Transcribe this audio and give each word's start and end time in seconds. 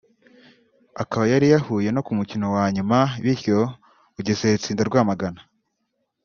akaba 1.01 1.23
yari 1.31 1.47
yahuye 1.53 1.89
no 1.95 2.01
ku 2.05 2.11
mukino 2.17 2.45
wa 2.55 2.65
nyuma 2.75 2.97
bityo 3.23 3.57
Bugesera 4.13 4.57
itsinda 4.57 4.83
Rwamagana 4.89 5.41